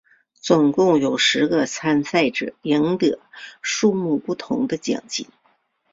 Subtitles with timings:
[0.33, 3.19] 总共有十个参赛者赢得了
[3.61, 5.27] 数目不等的奖金。